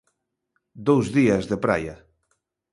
Dous 0.87 1.05
días 1.17 1.43
de 1.51 1.57
praia. 1.65 1.95